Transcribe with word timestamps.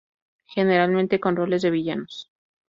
Generalmente 0.47 1.19
con 1.19 1.35
roles 1.35 1.61
de 1.61 1.69
villanos. 1.69 2.31